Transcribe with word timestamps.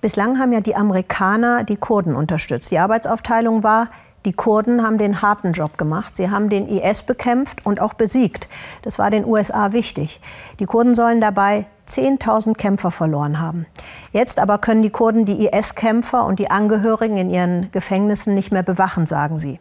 Bislang 0.00 0.38
haben 0.38 0.52
ja 0.52 0.60
die 0.60 0.76
Amerikaner 0.76 1.62
die 1.62 1.76
Kurden 1.76 2.16
unterstützt. 2.16 2.70
Die 2.70 2.78
Arbeitsaufteilung 2.78 3.62
war, 3.62 3.88
die 4.24 4.32
Kurden 4.32 4.82
haben 4.82 4.98
den 4.98 5.22
harten 5.22 5.52
Job 5.52 5.78
gemacht. 5.78 6.16
Sie 6.16 6.30
haben 6.30 6.48
den 6.48 6.68
IS 6.68 7.02
bekämpft 7.02 7.64
und 7.64 7.80
auch 7.80 7.94
besiegt. 7.94 8.48
Das 8.82 8.98
war 8.98 9.10
den 9.10 9.26
USA 9.26 9.72
wichtig. 9.72 10.20
Die 10.58 10.66
Kurden 10.66 10.94
sollen 10.94 11.20
dabei 11.20 11.66
10.000 11.88 12.54
Kämpfer 12.54 12.90
verloren 12.90 13.40
haben. 13.40 13.66
Jetzt 14.12 14.38
aber 14.38 14.58
können 14.58 14.82
die 14.82 14.90
Kurden 14.90 15.24
die 15.24 15.46
IS-Kämpfer 15.46 16.24
und 16.24 16.38
die 16.38 16.50
Angehörigen 16.50 17.16
in 17.16 17.30
ihren 17.30 17.70
Gefängnissen 17.72 18.34
nicht 18.34 18.52
mehr 18.52 18.62
bewachen, 18.62 19.06
sagen 19.06 19.38
sie. 19.38 19.58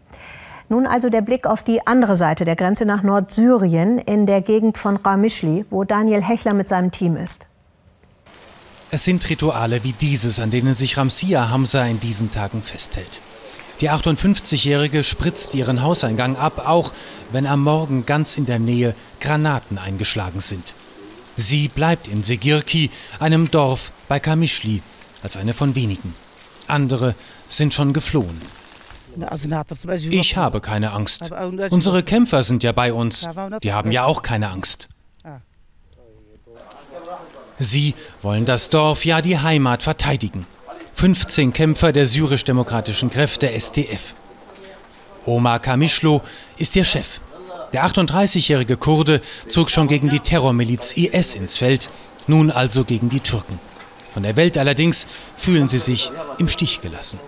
Nun 0.68 0.86
also 0.86 1.10
der 1.10 1.22
Blick 1.22 1.48
auf 1.48 1.64
die 1.64 1.86
andere 1.88 2.16
Seite 2.16 2.46
der 2.46 2.56
Grenze 2.56 2.86
nach 2.86 3.02
Nordsyrien 3.02 3.98
in 3.98 4.26
der 4.26 4.42
Gegend 4.42 4.78
von 4.78 4.98
Ramischli, 4.98 5.66
wo 5.70 5.84
Daniel 5.84 6.22
Hechler 6.22 6.54
mit 6.54 6.68
seinem 6.68 6.92
Team 6.92 7.16
ist. 7.16 7.48
Es 8.92 9.04
sind 9.04 9.30
Rituale 9.30 9.84
wie 9.84 9.92
dieses, 9.94 10.40
an 10.40 10.50
denen 10.50 10.74
sich 10.74 10.98
Ramsia 10.98 11.50
Hamza 11.50 11.84
in 11.84 12.00
diesen 12.00 12.32
Tagen 12.32 12.62
festhält. 12.64 13.22
Die 13.82 13.90
58-Jährige 13.90 15.04
spritzt 15.04 15.54
ihren 15.54 15.84
Hauseingang 15.84 16.36
ab, 16.36 16.68
auch 16.68 16.92
wenn 17.32 17.46
am 17.46 17.64
Morgen 17.64 18.06
ganz 18.06 18.36
in 18.36 18.46
der 18.46 18.60
Nähe 18.60 18.96
Granaten 19.22 19.78
eingeschlagen 19.78 20.40
sind. 20.40 20.74
Sie 21.38 21.68
bleibt 21.68 22.08
in 22.08 22.24
Segirki, 22.24 22.90
einem 23.20 23.52
Dorf 23.52 23.92
bei 24.08 24.20
Kamischli, 24.20 24.82
als 25.24 25.38
eine 25.38 25.54
von 25.54 25.76
wenigen. 25.76 26.14
Andere 26.68 27.16
sind 27.48 27.74
schon 27.74 27.94
geflohen. 27.94 28.42
Ich 30.10 30.36
habe 30.36 30.62
keine 30.62 30.92
Angst. 30.92 31.32
Unsere 31.70 32.04
Kämpfer 32.04 32.44
sind 32.44 32.64
ja 32.64 32.72
bei 32.72 32.92
uns. 32.92 33.28
Die 33.64 33.72
haben 33.72 33.92
ja 33.92 34.06
auch 34.06 34.22
keine 34.24 34.50
Angst. 34.50 34.90
Sie 37.60 37.94
wollen 38.22 38.46
das 38.46 38.70
Dorf, 38.70 39.04
ja 39.06 39.22
die 39.22 39.38
Heimat 39.38 39.84
verteidigen. 39.84 40.48
15 40.94 41.54
Kämpfer 41.54 41.92
der 41.92 42.06
syrisch-demokratischen 42.06 43.10
Kräfte 43.10 43.52
SDF. 43.52 44.14
Omar 45.26 45.60
Kamischlo 45.60 46.22
ist 46.58 46.76
ihr 46.76 46.84
Chef. 46.86 47.20
Der 47.74 47.86
38-jährige 47.86 48.78
Kurde 48.78 49.22
zog 49.48 49.70
schon 49.70 49.88
gegen 49.88 50.10
die 50.10 50.22
Terrormiliz 50.22 50.94
IS 50.94 51.36
ins 51.36 51.58
Feld, 51.58 51.90
nun 52.28 52.50
also 52.50 52.84
gegen 52.84 53.10
die 53.10 53.20
Türken. 53.20 53.60
Von 54.14 54.24
der 54.24 54.36
Welt 54.36 54.58
allerdings 54.58 55.06
fühlen 55.38 55.68
sie 55.68 55.78
sich 55.78 56.12
im 56.38 56.48
Stich 56.48 56.82
gelassen. 56.82 57.20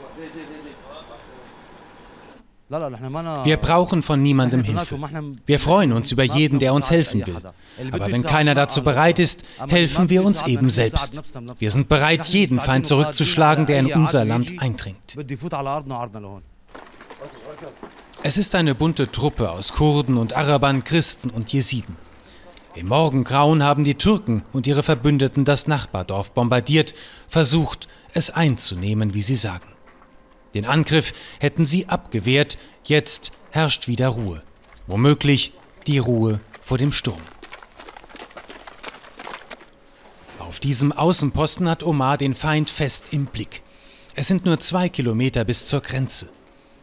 Wir 2.71 3.57
brauchen 3.57 4.01
von 4.01 4.21
niemandem 4.21 4.63
Hilfe. 4.63 4.97
Wir 5.45 5.59
freuen 5.59 5.91
uns 5.91 6.11
über 6.11 6.23
jeden, 6.23 6.59
der 6.59 6.73
uns 6.73 6.89
helfen 6.89 7.25
will. 7.27 7.37
Aber 7.91 8.11
wenn 8.11 8.23
keiner 8.23 8.55
dazu 8.55 8.81
bereit 8.81 9.19
ist, 9.19 9.43
helfen 9.67 10.09
wir 10.09 10.23
uns 10.23 10.47
eben 10.47 10.69
selbst. 10.69 11.21
Wir 11.59 11.69
sind 11.69 11.89
bereit, 11.89 12.27
jeden 12.29 12.59
Feind 12.59 12.87
zurückzuschlagen, 12.87 13.65
der 13.65 13.79
in 13.79 13.93
unser 13.93 14.23
Land 14.23 14.53
eindringt. 14.59 15.17
Es 18.23 18.37
ist 18.37 18.55
eine 18.55 18.75
bunte 18.75 19.11
Truppe 19.11 19.51
aus 19.51 19.73
Kurden 19.73 20.17
und 20.17 20.33
Arabern, 20.33 20.83
Christen 20.83 21.29
und 21.29 21.51
Jesiden. 21.51 21.95
Im 22.75 22.87
Morgengrauen 22.87 23.63
haben 23.63 23.83
die 23.83 23.95
Türken 23.95 24.43
und 24.53 24.65
ihre 24.65 24.83
Verbündeten 24.83 25.43
das 25.43 25.67
Nachbardorf 25.67 26.31
bombardiert, 26.31 26.93
versucht, 27.27 27.89
es 28.13 28.29
einzunehmen, 28.29 29.13
wie 29.13 29.21
sie 29.21 29.35
sagen. 29.35 29.70
Den 30.53 30.65
Angriff 30.65 31.13
hätten 31.39 31.65
sie 31.65 31.87
abgewehrt, 31.87 32.57
jetzt 32.83 33.31
herrscht 33.51 33.87
wieder 33.87 34.09
Ruhe. 34.09 34.43
Womöglich 34.87 35.53
die 35.87 35.97
Ruhe 35.97 36.39
vor 36.61 36.77
dem 36.77 36.91
Sturm. 36.91 37.21
Auf 40.39 40.59
diesem 40.59 40.91
Außenposten 40.91 41.69
hat 41.69 41.83
Omar 41.83 42.17
den 42.17 42.35
Feind 42.35 42.69
fest 42.69 43.09
im 43.11 43.25
Blick. 43.25 43.63
Es 44.15 44.27
sind 44.27 44.45
nur 44.45 44.59
zwei 44.59 44.89
Kilometer 44.89 45.45
bis 45.45 45.65
zur 45.65 45.81
Grenze. 45.81 46.27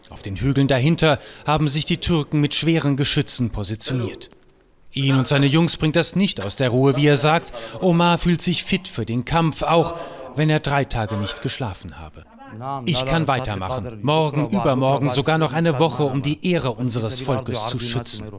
Auf 0.08 0.22
den 0.22 0.36
Hügeln 0.36 0.68
dahinter 0.68 1.18
haben 1.46 1.68
sich 1.68 1.84
die 1.84 1.98
Türken 1.98 2.40
mit 2.40 2.54
schweren 2.54 2.96
Geschützen 2.96 3.50
positioniert. 3.50 4.30
Ihn 4.92 5.16
und 5.16 5.28
seine 5.28 5.46
Jungs 5.46 5.76
bringt 5.76 5.96
das 5.96 6.16
nicht 6.16 6.42
aus 6.42 6.56
der 6.56 6.70
Ruhe, 6.70 6.96
wie 6.96 7.06
er 7.06 7.18
sagt. 7.18 7.52
Omar 7.80 8.16
fühlt 8.16 8.40
sich 8.40 8.64
fit 8.64 8.88
für 8.88 9.04
den 9.04 9.26
Kampf, 9.26 9.62
auch 9.62 9.96
wenn 10.34 10.48
er 10.48 10.60
drei 10.60 10.84
Tage 10.84 11.16
nicht 11.16 11.42
geschlafen 11.42 11.98
habe. 11.98 12.24
Ich 12.86 13.04
kann 13.04 13.26
weitermachen. 13.26 14.00
Morgen, 14.02 14.48
übermorgen, 14.50 15.08
sogar 15.08 15.38
noch 15.38 15.52
eine 15.52 15.78
Woche, 15.78 16.04
um 16.04 16.22
die 16.22 16.46
Ehre 16.50 16.72
unseres 16.72 17.20
Volkes 17.20 17.66
zu 17.68 17.78
schützen. 17.78 18.32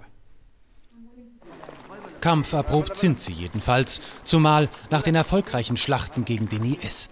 Kampferprobt 2.21 2.97
sind 2.97 3.19
sie 3.19 3.31
jedenfalls, 3.31 4.01
zumal 4.23 4.69
nach 4.89 5.01
den 5.01 5.15
erfolgreichen 5.15 5.77
Schlachten 5.77 6.25
gegen 6.25 6.49
den 6.49 6.65
IS. 6.65 7.09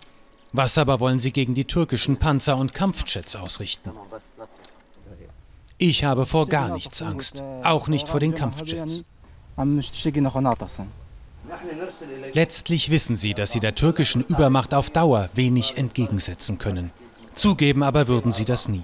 Was 0.53 0.77
aber 0.77 0.99
wollen 0.99 1.19
sie 1.19 1.31
gegen 1.31 1.53
die 1.53 1.65
türkischen 1.65 2.17
Panzer 2.17 2.57
und 2.57 2.73
Kampfjets 2.73 3.35
ausrichten? 3.35 3.91
Ich 5.77 6.03
habe 6.03 6.25
vor 6.25 6.47
gar 6.47 6.69
nichts 6.69 7.01
Angst, 7.01 7.43
auch 7.63 7.87
nicht 7.87 8.09
vor 8.09 8.19
den 8.19 8.33
Kampfjets. 8.33 9.03
Letztlich 12.33 12.89
wissen 12.89 13.15
sie, 13.15 13.33
dass 13.33 13.51
sie 13.51 13.59
der 13.59 13.75
türkischen 13.75 14.23
Übermacht 14.23 14.73
auf 14.73 14.89
Dauer 14.89 15.29
wenig 15.33 15.77
entgegensetzen 15.77 16.57
können. 16.57 16.91
Zugeben 17.35 17.83
aber 17.83 18.07
würden 18.07 18.31
sie 18.31 18.45
das 18.45 18.67
nie. 18.67 18.83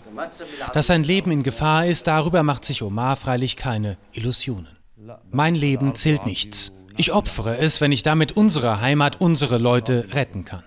Dass 0.74 0.88
sein 0.88 1.04
Leben 1.04 1.32
in 1.32 1.44
Gefahr 1.44 1.88
ist, 1.88 2.08
darüber 2.08 2.44
macht 2.44 2.66
sich 2.66 2.84
Omar 2.84 3.16
freilich 3.16 3.56
keine 3.56 3.98
Illusionen. 4.12 4.68
Mein 5.32 5.56
Leben 5.56 5.96
zählt 5.96 6.26
nichts. 6.26 6.72
Ich 6.96 7.12
opfere 7.12 7.58
es, 7.58 7.82
wenn 7.82 7.92
ich 7.92 8.04
damit 8.04 8.34
unsere 8.34 8.80
Heimat, 8.80 9.20
unsere 9.20 9.58
Leute 9.58 10.08
retten 10.14 10.46
kann. 10.46 10.64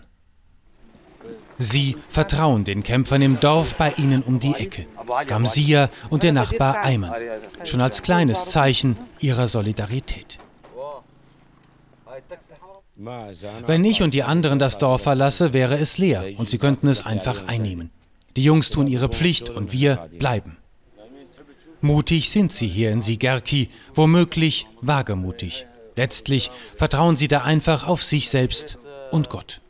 Sie 1.59 1.97
vertrauen 2.11 2.65
den 2.65 2.83
Kämpfern 2.83 3.23
im 3.23 3.41
Dorf 3.41 3.77
bei 3.77 3.93
ihnen 3.93 4.23
um 4.23 4.41
die 4.41 4.55
Ecke, 4.55 4.87
Gamsia 5.27 5.89
und 6.11 6.23
der 6.23 6.33
Nachbar 6.33 6.85
Ayman, 6.85 7.15
schon 7.65 7.81
als 7.81 8.03
kleines 8.03 8.47
Zeichen 8.49 8.99
ihrer 9.21 9.49
Solidarität. 9.49 10.39
Wenn 13.67 13.85
ich 13.85 14.03
und 14.03 14.15
die 14.15 14.23
anderen 14.23 14.59
das 14.59 14.79
Dorf 14.79 15.03
verlasse, 15.03 15.53
wäre 15.53 15.79
es 15.79 15.99
leer 15.99 16.25
und 16.39 16.49
sie 16.49 16.59
könnten 16.59 16.89
es 16.89 17.05
einfach 17.05 17.47
einnehmen. 17.47 17.91
Die 18.37 18.45
Jungs 18.45 18.71
tun 18.71 18.87
ihre 18.87 19.09
Pflicht 19.09 19.51
und 19.51 19.73
wir 19.73 20.09
bleiben. 20.19 20.57
Mutig 21.81 22.31
sind 22.31 22.53
sie 22.53 22.69
hier 22.69 22.91
in 22.91 23.03
Sigerki, 23.03 23.71
womöglich 23.95 24.67
wagemutig. 24.81 25.67
Letztlich 25.95 26.51
vertrauen 26.77 27.17
sie 27.17 27.29
da 27.29 27.43
einfach 27.43 27.87
auf 27.87 28.03
sich 28.03 28.31
selbst 28.31 28.79
und 29.11 29.31
Gott. 29.31 29.61